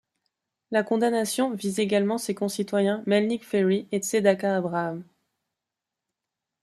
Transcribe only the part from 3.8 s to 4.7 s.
et Tzedaka